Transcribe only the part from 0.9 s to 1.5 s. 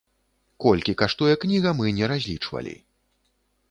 каштуе